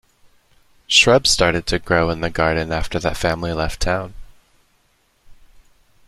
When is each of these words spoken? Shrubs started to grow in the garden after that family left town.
Shrubs 0.87 1.29
started 1.29 1.67
to 1.67 1.77
grow 1.77 2.09
in 2.09 2.21
the 2.21 2.31
garden 2.31 2.71
after 2.71 2.97
that 2.97 3.17
family 3.17 3.53
left 3.53 3.79
town. 3.79 4.15